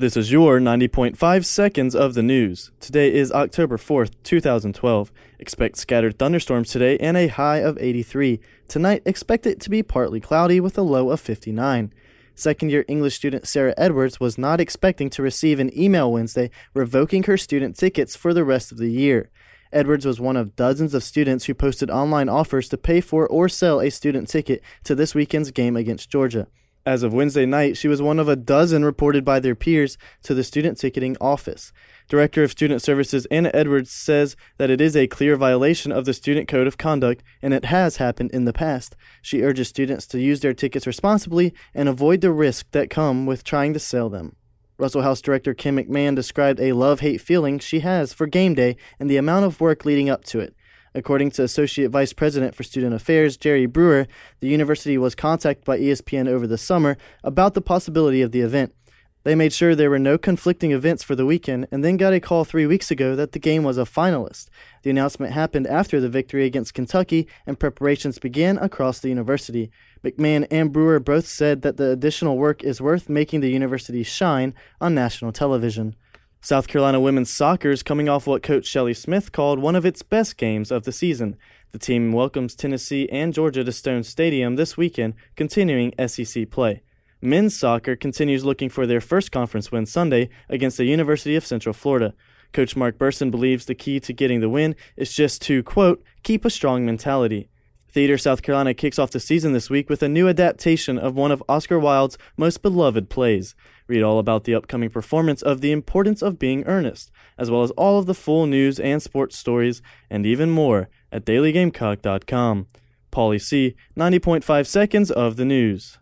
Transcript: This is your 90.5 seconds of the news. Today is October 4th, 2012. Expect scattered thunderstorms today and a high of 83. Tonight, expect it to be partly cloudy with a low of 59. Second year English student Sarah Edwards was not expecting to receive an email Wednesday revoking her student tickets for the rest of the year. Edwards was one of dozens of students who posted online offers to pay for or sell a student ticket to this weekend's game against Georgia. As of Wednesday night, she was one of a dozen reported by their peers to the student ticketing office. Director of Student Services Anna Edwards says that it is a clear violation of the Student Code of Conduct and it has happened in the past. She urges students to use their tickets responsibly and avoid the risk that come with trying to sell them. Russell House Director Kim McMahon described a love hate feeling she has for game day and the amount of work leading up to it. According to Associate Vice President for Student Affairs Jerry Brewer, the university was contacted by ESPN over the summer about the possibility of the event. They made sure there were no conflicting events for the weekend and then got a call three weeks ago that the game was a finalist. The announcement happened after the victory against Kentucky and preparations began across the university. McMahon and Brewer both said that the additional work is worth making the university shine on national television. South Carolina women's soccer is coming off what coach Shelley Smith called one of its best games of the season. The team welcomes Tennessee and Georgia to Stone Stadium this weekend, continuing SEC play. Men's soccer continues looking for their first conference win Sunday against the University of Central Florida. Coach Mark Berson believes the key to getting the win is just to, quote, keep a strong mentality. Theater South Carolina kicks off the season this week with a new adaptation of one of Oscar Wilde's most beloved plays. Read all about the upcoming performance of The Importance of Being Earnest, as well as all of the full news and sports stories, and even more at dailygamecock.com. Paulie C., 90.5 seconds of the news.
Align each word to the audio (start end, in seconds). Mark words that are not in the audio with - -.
This 0.00 0.16
is 0.16 0.32
your 0.32 0.58
90.5 0.60 1.44
seconds 1.44 1.94
of 1.94 2.14
the 2.14 2.22
news. 2.22 2.70
Today 2.80 3.12
is 3.12 3.30
October 3.32 3.76
4th, 3.76 4.12
2012. 4.22 5.12
Expect 5.38 5.76
scattered 5.76 6.18
thunderstorms 6.18 6.70
today 6.70 6.96
and 6.96 7.18
a 7.18 7.26
high 7.26 7.58
of 7.58 7.76
83. 7.78 8.40
Tonight, 8.66 9.02
expect 9.04 9.44
it 9.44 9.60
to 9.60 9.68
be 9.68 9.82
partly 9.82 10.18
cloudy 10.18 10.58
with 10.58 10.78
a 10.78 10.82
low 10.82 11.10
of 11.10 11.20
59. 11.20 11.92
Second 12.34 12.70
year 12.70 12.86
English 12.88 13.16
student 13.16 13.46
Sarah 13.46 13.74
Edwards 13.76 14.18
was 14.18 14.38
not 14.38 14.58
expecting 14.58 15.10
to 15.10 15.22
receive 15.22 15.60
an 15.60 15.70
email 15.78 16.10
Wednesday 16.10 16.50
revoking 16.72 17.24
her 17.24 17.36
student 17.36 17.76
tickets 17.76 18.16
for 18.16 18.32
the 18.32 18.42
rest 18.42 18.72
of 18.72 18.78
the 18.78 18.90
year. 18.90 19.28
Edwards 19.70 20.06
was 20.06 20.18
one 20.18 20.38
of 20.38 20.56
dozens 20.56 20.94
of 20.94 21.04
students 21.04 21.44
who 21.44 21.52
posted 21.52 21.90
online 21.90 22.30
offers 22.30 22.70
to 22.70 22.78
pay 22.78 23.02
for 23.02 23.26
or 23.28 23.50
sell 23.50 23.82
a 23.82 23.90
student 23.90 24.28
ticket 24.28 24.62
to 24.84 24.94
this 24.94 25.14
weekend's 25.14 25.50
game 25.50 25.76
against 25.76 26.08
Georgia. 26.08 26.46
As 26.86 27.02
of 27.02 27.12
Wednesday 27.12 27.44
night, 27.44 27.76
she 27.76 27.88
was 27.88 28.00
one 28.00 28.18
of 28.18 28.26
a 28.26 28.36
dozen 28.36 28.86
reported 28.86 29.22
by 29.22 29.38
their 29.38 29.54
peers 29.54 29.98
to 30.22 30.32
the 30.32 30.42
student 30.42 30.78
ticketing 30.78 31.14
office. 31.20 31.72
Director 32.08 32.42
of 32.42 32.50
Student 32.50 32.80
Services 32.80 33.26
Anna 33.26 33.50
Edwards 33.52 33.90
says 33.90 34.34
that 34.56 34.70
it 34.70 34.80
is 34.80 34.96
a 34.96 35.06
clear 35.06 35.36
violation 35.36 35.92
of 35.92 36.06
the 36.06 36.14
Student 36.14 36.48
Code 36.48 36.66
of 36.66 36.78
Conduct 36.78 37.22
and 37.42 37.52
it 37.52 37.66
has 37.66 37.98
happened 37.98 38.30
in 38.30 38.46
the 38.46 38.54
past. 38.54 38.96
She 39.20 39.42
urges 39.42 39.68
students 39.68 40.06
to 40.06 40.20
use 40.20 40.40
their 40.40 40.54
tickets 40.54 40.86
responsibly 40.86 41.52
and 41.74 41.86
avoid 41.86 42.22
the 42.22 42.32
risk 42.32 42.70
that 42.70 42.88
come 42.88 43.26
with 43.26 43.44
trying 43.44 43.74
to 43.74 43.78
sell 43.78 44.08
them. 44.08 44.36
Russell 44.78 45.02
House 45.02 45.20
Director 45.20 45.52
Kim 45.52 45.76
McMahon 45.76 46.16
described 46.16 46.58
a 46.60 46.72
love 46.72 47.00
hate 47.00 47.20
feeling 47.20 47.58
she 47.58 47.80
has 47.80 48.14
for 48.14 48.26
game 48.26 48.54
day 48.54 48.76
and 48.98 49.10
the 49.10 49.18
amount 49.18 49.44
of 49.44 49.60
work 49.60 49.84
leading 49.84 50.08
up 50.08 50.24
to 50.24 50.40
it. 50.40 50.56
According 50.94 51.30
to 51.32 51.44
Associate 51.44 51.88
Vice 51.88 52.12
President 52.12 52.54
for 52.54 52.64
Student 52.64 52.94
Affairs 52.94 53.36
Jerry 53.36 53.66
Brewer, 53.66 54.08
the 54.40 54.48
university 54.48 54.98
was 54.98 55.14
contacted 55.14 55.64
by 55.64 55.78
ESPN 55.78 56.26
over 56.26 56.46
the 56.46 56.58
summer 56.58 56.96
about 57.22 57.54
the 57.54 57.60
possibility 57.60 58.22
of 58.22 58.32
the 58.32 58.40
event. 58.40 58.74
They 59.22 59.34
made 59.34 59.52
sure 59.52 59.74
there 59.74 59.90
were 59.90 59.98
no 59.98 60.16
conflicting 60.16 60.72
events 60.72 61.04
for 61.04 61.14
the 61.14 61.26
weekend 61.26 61.68
and 61.70 61.84
then 61.84 61.98
got 61.98 62.14
a 62.14 62.20
call 62.20 62.44
three 62.44 62.66
weeks 62.66 62.90
ago 62.90 63.14
that 63.16 63.32
the 63.32 63.38
game 63.38 63.62
was 63.62 63.76
a 63.76 63.82
finalist. 63.82 64.48
The 64.82 64.90
announcement 64.90 65.34
happened 65.34 65.66
after 65.66 66.00
the 66.00 66.08
victory 66.08 66.46
against 66.46 66.72
Kentucky 66.72 67.28
and 67.46 67.60
preparations 67.60 68.18
began 68.18 68.56
across 68.56 68.98
the 68.98 69.10
university. 69.10 69.70
McMahon 70.02 70.46
and 70.50 70.72
Brewer 70.72 70.98
both 70.98 71.26
said 71.26 71.60
that 71.62 71.76
the 71.76 71.90
additional 71.90 72.38
work 72.38 72.64
is 72.64 72.80
worth 72.80 73.10
making 73.10 73.40
the 73.40 73.50
university 73.50 74.02
shine 74.02 74.54
on 74.80 74.94
national 74.94 75.32
television. 75.32 75.94
South 76.42 76.68
Carolina 76.68 76.98
women's 76.98 77.30
soccer 77.30 77.70
is 77.70 77.82
coming 77.82 78.08
off 78.08 78.26
what 78.26 78.42
coach 78.42 78.64
Shelley 78.64 78.94
Smith 78.94 79.30
called 79.30 79.58
one 79.58 79.76
of 79.76 79.84
its 79.84 80.02
best 80.02 80.38
games 80.38 80.70
of 80.70 80.84
the 80.84 80.92
season. 80.92 81.36
The 81.72 81.78
team 81.78 82.12
welcomes 82.12 82.54
Tennessee 82.54 83.06
and 83.10 83.34
Georgia 83.34 83.62
to 83.62 83.72
Stone 83.72 84.04
Stadium 84.04 84.56
this 84.56 84.74
weekend, 84.74 85.12
continuing 85.36 85.92
SEC 86.06 86.48
play. 86.50 86.82
Men's 87.20 87.58
soccer 87.58 87.94
continues 87.94 88.42
looking 88.42 88.70
for 88.70 88.86
their 88.86 89.02
first 89.02 89.30
conference 89.30 89.70
win 89.70 89.84
Sunday 89.84 90.30
against 90.48 90.78
the 90.78 90.86
University 90.86 91.36
of 91.36 91.44
Central 91.44 91.74
Florida. 91.74 92.14
Coach 92.54 92.74
Mark 92.74 92.96
Berson 92.96 93.30
believes 93.30 93.66
the 93.66 93.74
key 93.74 94.00
to 94.00 94.14
getting 94.14 94.40
the 94.40 94.48
win 94.48 94.74
is 94.96 95.12
just 95.12 95.42
to, 95.42 95.62
quote, 95.62 96.02
keep 96.22 96.46
a 96.46 96.50
strong 96.50 96.86
mentality. 96.86 97.49
Theater 97.92 98.16
South 98.18 98.42
Carolina 98.42 98.72
kicks 98.72 98.98
off 98.98 99.10
the 99.10 99.20
season 99.20 99.52
this 99.52 99.68
week 99.68 99.90
with 99.90 100.02
a 100.02 100.08
new 100.08 100.28
adaptation 100.28 100.98
of 100.98 101.16
one 101.16 101.32
of 101.32 101.42
Oscar 101.48 101.78
Wilde's 101.78 102.16
most 102.36 102.62
beloved 102.62 103.10
plays. 103.10 103.54
Read 103.88 104.02
all 104.02 104.18
about 104.18 104.44
the 104.44 104.54
upcoming 104.54 104.90
performance 104.90 105.42
of 105.42 105.60
The 105.60 105.72
Importance 105.72 106.22
of 106.22 106.38
Being 106.38 106.64
Earnest, 106.66 107.10
as 107.36 107.50
well 107.50 107.62
as 107.62 107.72
all 107.72 107.98
of 107.98 108.06
the 108.06 108.14
full 108.14 108.46
news 108.46 108.78
and 108.78 109.02
sports 109.02 109.36
stories, 109.36 109.82
and 110.08 110.24
even 110.24 110.50
more 110.50 110.88
at 111.10 111.24
dailygamecock.com. 111.24 112.66
Paulie 113.10 113.40
C., 113.40 113.74
90.5 113.98 114.66
seconds 114.66 115.10
of 115.10 115.36
the 115.36 115.44
news. 115.44 115.98